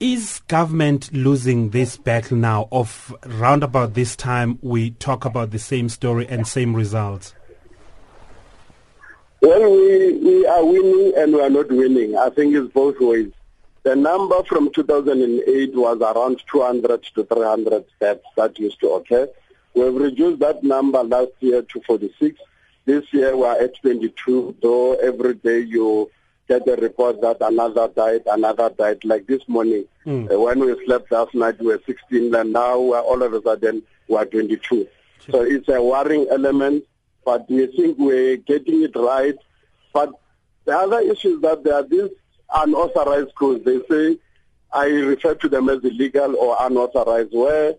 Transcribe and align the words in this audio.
Is 0.00 0.40
government 0.48 1.12
losing 1.12 1.70
this 1.70 1.96
battle 1.96 2.36
now 2.36 2.66
of 2.72 3.14
round 3.26 3.62
about 3.62 3.94
this 3.94 4.16
time 4.16 4.58
we 4.60 4.90
talk 4.90 5.24
about 5.24 5.52
the 5.52 5.58
same 5.60 5.88
story 5.88 6.26
and 6.26 6.48
same 6.48 6.74
results? 6.74 7.32
Well, 9.40 9.70
we, 9.70 10.14
we 10.18 10.46
are 10.48 10.64
winning 10.64 11.12
and 11.16 11.32
we 11.32 11.40
are 11.40 11.48
not 11.48 11.68
winning. 11.68 12.16
I 12.16 12.28
think 12.30 12.56
it's 12.56 12.72
both 12.72 12.98
ways. 12.98 13.30
The 13.84 13.94
number 13.94 14.42
from 14.42 14.72
2008 14.72 15.74
was 15.76 16.00
around 16.00 16.42
200 16.50 17.02
to 17.14 17.24
300 17.24 17.84
deaths 18.00 18.26
that 18.36 18.58
used 18.58 18.80
to 18.80 18.88
occur. 18.94 19.28
We've 19.74 19.94
reduced 19.94 20.40
that 20.40 20.64
number 20.64 21.04
last 21.04 21.32
year 21.38 21.62
to 21.62 21.80
46. 21.82 22.40
This 22.84 23.04
year 23.12 23.36
we 23.36 23.44
are 23.44 23.60
at 23.60 23.80
22, 23.80 24.56
though 24.60 24.94
every 24.94 25.34
day 25.34 25.60
you 25.60 26.10
get 26.48 26.66
a 26.68 26.76
report 26.76 27.20
that 27.22 27.38
another 27.40 27.88
died, 27.88 28.22
another 28.26 28.70
died. 28.70 29.04
Like 29.04 29.26
this 29.26 29.42
morning, 29.48 29.84
mm. 30.06 30.30
uh, 30.30 30.38
when 30.38 30.60
we 30.60 30.84
slept 30.84 31.10
last 31.10 31.34
night, 31.34 31.58
we 31.58 31.66
were 31.66 31.82
16, 31.86 32.34
and 32.34 32.52
now 32.52 32.78
we're 32.78 33.00
all 33.00 33.22
of 33.22 33.32
a 33.32 33.42
sudden 33.42 33.82
we 34.08 34.16
are 34.16 34.26
22. 34.26 34.58
Sure. 34.66 34.88
So 35.30 35.42
it's 35.42 35.68
a 35.68 35.82
worrying 35.82 36.26
element, 36.30 36.84
but 37.24 37.48
we 37.50 37.66
think 37.68 37.98
we're 37.98 38.36
getting 38.36 38.82
it 38.82 38.94
right. 38.94 39.36
But 39.92 40.12
the 40.64 40.76
other 40.76 41.00
issue 41.00 41.36
is 41.36 41.42
that 41.42 41.64
there 41.64 41.74
are 41.74 41.82
these 41.82 42.10
unauthorized 42.54 43.30
schools. 43.30 43.62
They 43.64 43.80
say, 43.90 44.18
I 44.72 44.86
refer 44.86 45.34
to 45.36 45.48
them 45.48 45.68
as 45.68 45.82
illegal 45.84 46.36
or 46.36 46.56
unauthorized, 46.60 47.32
where 47.32 47.74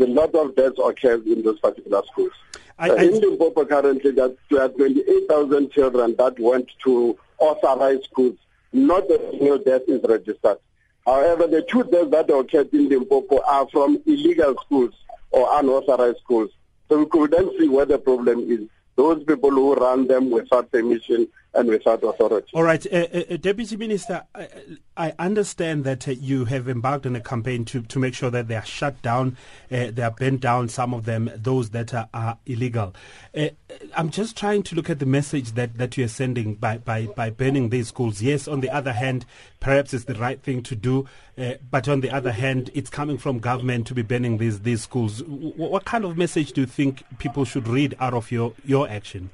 a 0.00 0.06
lot 0.06 0.34
of 0.34 0.56
deaths 0.56 0.78
occurs 0.82 1.24
in 1.26 1.42
those 1.42 1.60
particular 1.60 2.02
schools. 2.10 2.32
I, 2.78 2.90
I, 2.90 3.02
in 3.02 3.20
Limpopo 3.20 3.64
currently, 3.66 4.10
that 4.12 4.36
there 4.50 4.62
are 4.62 4.68
28,000 4.68 5.70
children 5.70 6.16
that 6.18 6.38
went 6.40 6.68
to 6.84 7.16
authorized 7.38 8.04
schools. 8.04 8.36
Not 8.72 9.10
a 9.10 9.30
single 9.30 9.58
death 9.58 9.82
is 9.88 10.02
registered. 10.02 10.58
However, 11.06 11.46
the 11.46 11.62
two 11.62 11.84
deaths 11.84 12.10
that 12.10 12.30
occurred 12.30 12.72
in 12.72 12.88
Limpopo 12.88 13.40
are 13.46 13.68
from 13.68 14.02
illegal 14.06 14.54
schools 14.64 14.94
or 15.30 15.48
unauthorized 15.58 16.18
schools. 16.18 16.50
So 16.88 16.98
we 16.98 17.06
could 17.06 17.30
then 17.30 17.50
see 17.58 17.68
where 17.68 17.86
the 17.86 17.98
problem 17.98 18.50
is. 18.50 18.60
Those 18.96 19.24
people 19.24 19.50
who 19.50 19.74
run 19.74 20.06
them 20.06 20.30
without 20.30 20.70
permission 20.70 21.28
and 21.54 21.68
without 21.68 22.02
authority. 22.02 22.48
All 22.52 22.62
right, 22.62 22.84
uh, 22.92 23.06
uh, 23.30 23.36
Deputy 23.36 23.76
Minister, 23.76 24.24
I, 24.34 24.48
I 24.96 25.12
understand 25.18 25.84
that 25.84 26.08
uh, 26.08 26.12
you 26.12 26.44
have 26.46 26.68
embarked 26.68 27.06
on 27.06 27.16
a 27.16 27.20
campaign 27.20 27.64
to, 27.66 27.82
to 27.82 27.98
make 27.98 28.14
sure 28.14 28.30
that 28.30 28.48
they 28.48 28.56
are 28.56 28.64
shut 28.64 29.00
down, 29.02 29.36
uh, 29.70 29.90
they 29.92 30.02
are 30.02 30.10
bent 30.10 30.40
down, 30.40 30.68
some 30.68 30.92
of 30.92 31.04
them, 31.04 31.30
those 31.36 31.70
that 31.70 31.94
are, 31.94 32.08
are 32.12 32.38
illegal. 32.46 32.94
Uh, 33.36 33.48
I'm 33.96 34.10
just 34.10 34.36
trying 34.36 34.62
to 34.64 34.74
look 34.74 34.90
at 34.90 34.98
the 34.98 35.06
message 35.06 35.52
that, 35.52 35.78
that 35.78 35.96
you're 35.96 36.08
sending 36.08 36.54
by, 36.54 36.78
by, 36.78 37.06
by 37.06 37.30
burning 37.30 37.70
these 37.70 37.88
schools. 37.88 38.20
Yes, 38.20 38.48
on 38.48 38.60
the 38.60 38.70
other 38.70 38.92
hand, 38.92 39.24
perhaps 39.60 39.94
it's 39.94 40.04
the 40.04 40.14
right 40.14 40.42
thing 40.42 40.62
to 40.64 40.76
do, 40.76 41.06
uh, 41.38 41.54
but 41.70 41.88
on 41.88 42.00
the 42.00 42.10
other 42.10 42.32
hand, 42.32 42.70
it's 42.74 42.90
coming 42.90 43.18
from 43.18 43.38
government 43.38 43.86
to 43.86 43.94
be 43.94 44.02
burning 44.02 44.38
these, 44.38 44.60
these 44.60 44.82
schools. 44.82 45.20
W- 45.20 45.52
what 45.52 45.84
kind 45.84 46.04
of 46.04 46.16
message 46.16 46.52
do 46.52 46.62
you 46.62 46.66
think 46.66 47.04
people 47.18 47.44
should 47.44 47.68
read 47.68 47.96
out 48.00 48.14
of 48.14 48.30
your, 48.30 48.52
your 48.64 48.88
action? 48.88 49.30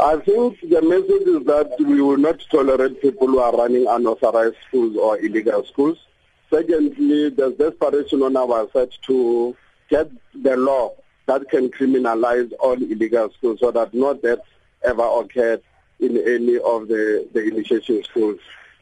I 0.00 0.16
think 0.20 0.60
the 0.60 0.80
message 0.82 1.26
is 1.26 1.46
that 1.46 1.74
we 1.80 2.00
will 2.00 2.18
not 2.18 2.40
tolerate 2.50 3.02
people 3.02 3.26
who 3.26 3.40
are 3.40 3.56
running 3.56 3.86
unauthorized 3.88 4.56
schools 4.68 4.96
or 4.96 5.18
illegal 5.18 5.64
schools. 5.64 5.98
Secondly, 6.50 7.30
there's 7.30 7.54
desperation 7.54 8.22
on 8.22 8.36
our 8.36 8.68
side 8.72 8.90
to 9.06 9.56
get 9.90 10.10
the 10.40 10.56
law 10.56 10.94
that 11.26 11.48
can 11.50 11.70
criminalize 11.70 12.52
all 12.60 12.74
illegal 12.74 13.30
schools 13.32 13.60
so 13.60 13.70
that 13.72 13.92
no 13.92 14.14
deaths 14.14 14.42
ever 14.84 15.02
occurred 15.02 15.62
in 16.00 16.16
any 16.16 16.58
of 16.58 16.88
the, 16.88 17.28
the 17.32 17.42
initiation 17.42 18.02
schools. 18.04 18.38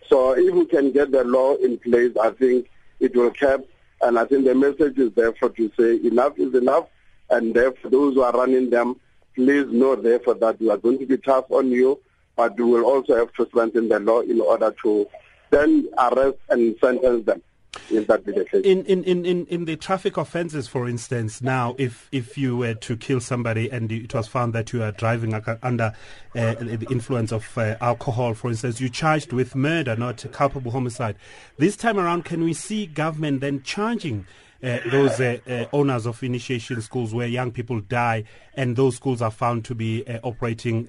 So 0.09 0.33
if 0.33 0.55
we 0.55 0.67
can 0.67 0.93
get 0.93 1.13
the 1.13 1.25
law 1.25 1.55
in 1.55 1.79
place, 1.79 2.13
I 2.21 2.31
think 2.31 2.69
it 3.01 3.17
will 3.17 3.31
cap. 3.31 3.61
And 4.03 4.19
I 4.19 4.27
think 4.27 4.45
the 4.45 4.55
message 4.55 4.99
is 4.99 5.13
therefore 5.13 5.51
to 5.51 5.73
say 5.79 5.97
enough 6.07 6.39
is 6.39 6.55
enough. 6.55 6.89
And 7.31 7.55
therefore 7.55 7.91
those 7.91 8.15
who 8.15 8.23
are 8.23 8.33
running 8.33 8.71
them 8.71 9.01
please 9.37 9.67
know 9.71 9.95
therefore 9.95 10.35
that 10.35 10.61
we 10.61 10.69
are 10.71 10.79
going 10.79 10.99
to 10.99 11.07
be 11.07 11.19
tough 11.19 11.45
on 11.51 11.71
you, 11.71 12.01
but 12.35 12.57
we 12.59 12.65
will 12.65 12.85
also 12.85 13.15
have 13.15 13.33
to 13.35 13.47
strengthen 13.47 13.89
the 13.89 14.01
law 14.01 14.21
in 14.21 14.41
order 14.41 14.75
to 14.83 15.07
then 15.51 15.89
arrest 15.99 16.39
and 16.49 16.75
sentence 16.81 17.25
them. 17.25 17.43
In, 17.91 18.85
in, 18.87 19.05
in, 19.05 19.27
in, 19.27 19.47
in 19.47 19.65
the 19.67 19.77
traffic 19.77 20.17
offences, 20.17 20.67
for 20.67 20.89
instance, 20.89 21.43
now 21.43 21.77
if, 21.79 22.09
if 22.11 22.39
you 22.39 22.57
were 22.57 22.73
to 22.75 22.97
kill 22.97 23.21
somebody 23.21 23.71
and 23.71 23.93
it 23.93 24.15
was 24.15 24.27
found 24.27 24.55
that 24.55 24.73
you 24.73 24.83
are 24.83 24.93
driving 24.93 25.35
under 25.63 25.93
uh, 26.35 26.55
the 26.55 26.87
influence 26.91 27.33
of 27.33 27.47
uh, 27.59 27.77
alcohol, 27.83 28.33
for 28.33 28.49
instance, 28.49 28.81
you 28.81 28.89
charged 28.89 29.33
with 29.33 29.55
murder, 29.55 29.95
not 29.95 30.25
culpable 30.33 30.71
homicide. 30.71 31.17
This 31.59 31.77
time 31.77 31.99
around, 31.99 32.25
can 32.25 32.43
we 32.43 32.55
see 32.55 32.87
government 32.87 33.41
then 33.41 33.63
charging 33.63 34.27
uh, 34.63 34.79
those 34.91 35.21
uh, 35.21 35.39
uh, 35.49 35.65
owners 35.73 36.07
of 36.07 36.23
initiation 36.23 36.81
schools 36.81 37.13
where 37.13 37.27
young 37.27 37.51
people 37.53 37.81
die, 37.81 38.25
and 38.55 38.77
those 38.77 38.97
schools 38.97 39.21
are 39.21 39.31
found 39.31 39.65
to 39.65 39.75
be 39.75 40.05
operating, 40.23 40.87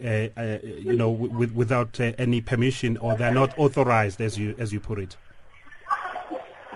you 0.84 0.96
know, 0.96 1.10
without 1.10 2.00
any 2.00 2.42
permission, 2.42 2.98
or 2.98 3.16
they're 3.16 3.34
not 3.34 3.58
authorized, 3.58 4.22
as 4.22 4.38
you 4.38 4.56
as 4.58 4.72
you 4.72 4.80
put 4.80 5.00
it. 5.00 5.18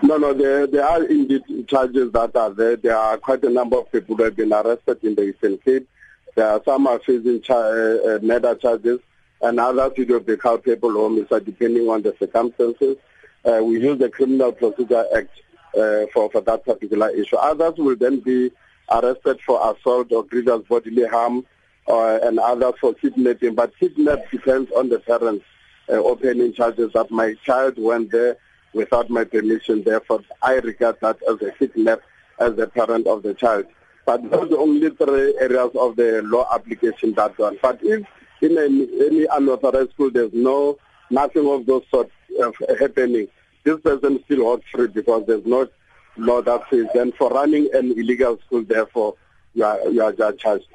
No, 0.02 0.16
no, 0.16 0.34
there, 0.34 0.66
there 0.66 0.84
are 0.84 1.04
indeed 1.04 1.68
charges 1.68 2.10
that 2.12 2.34
are 2.34 2.50
there. 2.50 2.76
There 2.76 2.96
are 2.96 3.16
quite 3.18 3.44
a 3.44 3.50
number 3.50 3.78
of 3.78 3.90
people 3.92 4.16
who 4.16 4.24
have 4.24 4.34
been 4.34 4.52
arrested 4.52 4.98
in 5.04 5.14
the 5.14 5.22
Eastern 5.22 5.58
Cape. 5.58 5.88
There 6.34 6.48
are 6.48 6.60
some 6.64 6.86
are 6.88 6.98
facing 6.98 7.42
uh, 7.48 8.18
murder 8.20 8.54
charges, 8.56 8.98
and 9.40 9.60
others 9.60 9.92
will 9.96 10.20
be 10.20 10.36
culpable 10.36 10.92
homicide 10.92 11.44
depending 11.44 11.88
on 11.88 12.02
the 12.02 12.14
circumstances. 12.18 12.96
Uh, 13.44 13.60
we 13.62 13.80
use 13.80 13.98
the 13.98 14.08
Criminal 14.08 14.52
Procedure 14.52 15.04
Act 15.16 15.30
uh, 15.76 16.06
for, 16.12 16.30
for 16.30 16.40
that 16.42 16.64
particular 16.64 17.10
issue. 17.10 17.36
Others 17.36 17.74
will 17.78 17.96
then 17.96 18.20
be 18.20 18.50
arrested 18.90 19.40
for 19.46 19.58
assault 19.74 20.12
or 20.12 20.24
grievous 20.24 20.62
bodily 20.68 21.06
harm 21.06 21.44
uh, 21.88 22.18
and 22.22 22.38
others 22.38 22.74
for 22.80 22.94
kidnapping. 22.94 23.54
But 23.54 23.76
kidnapping 23.78 24.24
depends 24.30 24.70
on 24.72 24.88
the 24.88 25.00
parents 25.00 25.44
uh, 25.88 25.94
opening 25.94 26.52
charges 26.52 26.92
that 26.94 27.10
my 27.10 27.34
child 27.44 27.74
went 27.78 28.12
there 28.12 28.36
without 28.72 29.10
my 29.10 29.24
permission. 29.24 29.82
Therefore, 29.82 30.22
I 30.42 30.54
regard 30.54 30.98
that 31.00 31.18
as 31.28 31.40
a 31.42 31.52
kidnap 31.52 32.00
as 32.38 32.54
the 32.56 32.66
parent 32.66 33.06
of 33.06 33.22
the 33.22 33.34
child. 33.34 33.66
But 34.04 34.28
those 34.30 34.50
are 34.50 34.58
only 34.58 34.90
three 34.90 35.34
areas 35.38 35.70
of 35.78 35.96
the 35.96 36.22
law 36.24 36.48
application 36.52 37.14
that 37.14 37.38
one. 37.38 37.58
But 37.62 37.78
if 37.82 38.04
in 38.40 38.58
any, 38.58 38.88
any 39.06 39.26
unauthorized 39.30 39.92
school 39.92 40.10
there's 40.10 40.32
no 40.32 40.78
nothing 41.10 41.48
of 41.48 41.66
those 41.66 41.84
sort 41.90 42.10
of 42.40 42.54
happening, 42.80 43.28
this 43.64 43.80
person 43.80 44.22
still 44.24 44.44
walks 44.44 44.64
free 44.70 44.88
because 44.88 45.24
there's 45.26 45.46
no 45.46 45.68
law 46.16 46.42
that 46.42 46.62
says 46.70 46.86
then 46.94 47.12
for 47.12 47.30
running 47.30 47.68
an 47.74 47.92
illegal 47.92 48.38
school, 48.46 48.62
therefore, 48.62 49.14
you 49.54 49.64
are, 49.64 49.88
you 49.88 50.02
are 50.02 50.32
charged. 50.32 50.66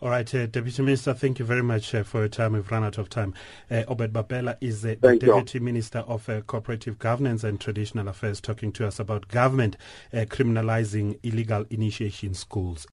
All 0.00 0.10
right, 0.10 0.32
uh, 0.32 0.46
Deputy 0.46 0.80
Minister, 0.80 1.12
thank 1.12 1.40
you 1.40 1.44
very 1.44 1.62
much 1.62 1.92
uh, 1.92 2.04
for 2.04 2.20
your 2.20 2.28
time. 2.28 2.52
We've 2.52 2.70
run 2.70 2.84
out 2.84 2.98
of 2.98 3.08
time. 3.08 3.34
Uh, 3.68 3.82
Obed 3.88 4.12
Bapela 4.12 4.56
is 4.60 4.82
the 4.82 4.94
Deputy 4.94 5.58
you. 5.58 5.64
Minister 5.64 5.98
of 6.06 6.28
uh, 6.28 6.40
Cooperative 6.42 7.00
Governance 7.00 7.42
and 7.42 7.60
Traditional 7.60 8.06
Affairs 8.06 8.40
talking 8.40 8.70
to 8.74 8.86
us 8.86 9.00
about 9.00 9.26
government 9.26 9.76
uh, 10.12 10.18
criminalizing 10.18 11.18
illegal 11.24 11.64
initiation 11.70 12.32
schools. 12.34 12.86